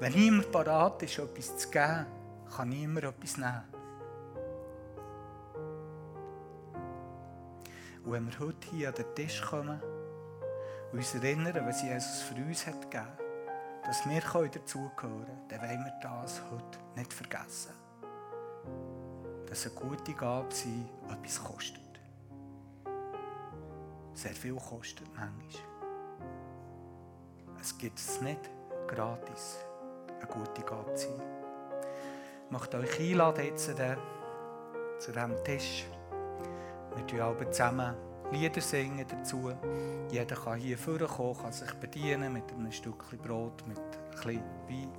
[0.00, 2.06] Wenn niemand parat ist, etwas zu geben,
[2.54, 3.64] kann niemand etwas nehmen.
[8.04, 9.80] Und wenn wir heute hier an den Tisch kommen
[10.92, 13.23] und uns erinnern, was Jesus für uns hat gegeben hat,
[13.84, 17.72] dass wir dazugehören können, dann wollen wir das heute nicht vergessen.
[19.46, 21.80] Dass eine gute Gabe sein etwas kostet.
[24.14, 25.62] Sehr viel kostet manchmal.
[27.60, 28.50] Es gibt es nicht
[28.86, 29.58] gratis,
[30.18, 31.22] eine gute Gabe zu sein.
[32.46, 35.86] Ich möchte euch einladen jetzt zu diesem Tisch.
[36.94, 39.52] Wir tun alle zusammen Lieder singen dazu.
[40.10, 44.92] Jeder kann hier vorkommen, kann sich bedienen mit einem Stückchen Brot, mit bisschen Wein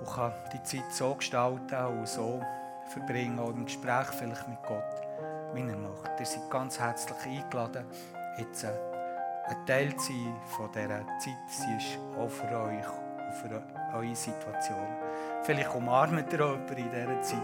[0.00, 2.40] und kann die Zeit so gestalten und so
[2.88, 5.02] verbringen, auch im Gespräch vielleicht mit Gott,
[5.54, 6.10] wie er möchte.
[6.18, 7.84] Ihr seid ganz herzlich eingeladen,
[8.38, 8.72] jetzt äh,
[9.48, 11.36] ein Teil zu sein von dieser Zeit.
[11.48, 13.62] Sie ist auch für euch und für
[13.94, 14.88] eure Situation.
[15.42, 17.38] Vielleicht umarmt ihr jemanden in dieser Zeit,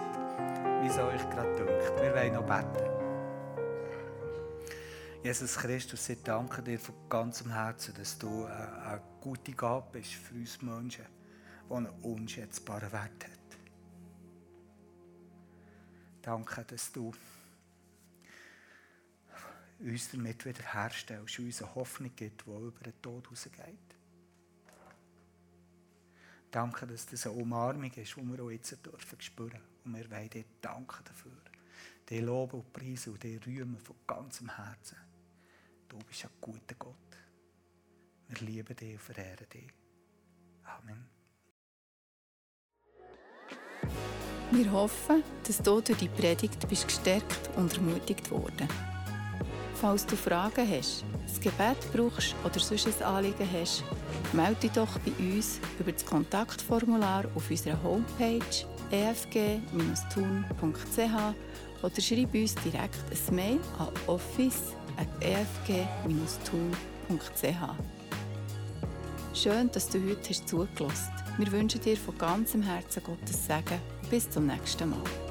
[0.82, 2.02] wie es euch gerade dünkt.
[2.02, 2.95] Wir wollen noch beten.
[5.26, 10.36] Jesus Christus, ich danke dir von ganzem Herzen, dass du eine gute Gabe bist für
[10.36, 11.04] uns Menschen,
[11.68, 13.58] die einen unschätzbaren Wert hat.
[16.22, 17.12] Danke, dass du
[19.80, 23.96] uns damit wiederherstellst uns eine Hoffnung gibt, die über den Tod rausgeht.
[26.52, 29.60] Danke, dass das eine Umarmung ist, die wir auch jetzt dürfen spüren.
[29.84, 31.32] Und wir wollen dir danken dafür.
[32.08, 35.05] Dir loben und preisen und dir rühmen von ganzem Herzen.
[35.88, 36.94] Du bist ein guter Gott.
[38.28, 39.72] Wir lieben dich und verehren dich.
[40.64, 41.08] Amen.
[44.50, 48.68] Wir hoffen, dass du durch die Predigt bist gestärkt und ermutigt worden.
[49.74, 53.84] Falls du Fragen hast, ein Gebet brauchst oder sonst ein Anliegen hast,
[54.32, 58.40] melde dich doch bei uns über das Kontaktformular auf unserer Homepage
[58.90, 59.56] efg-tun.ch
[61.82, 64.74] oder schreib uns direkt ein Mail an office
[65.20, 66.56] efg-tun.ch.
[69.34, 71.38] Schön, dass du heute zugelassen hast.
[71.38, 73.80] Wir wünschen dir von ganzem Herzen Gottes Segen.
[74.08, 75.25] Bis zum nächsten Mal.